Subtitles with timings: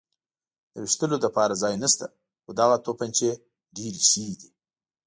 [0.73, 2.05] د وېشتلو لپاره ځای نشته،
[2.43, 3.31] خو دغه تومانچې
[3.75, 4.49] ډېرې ښې دي.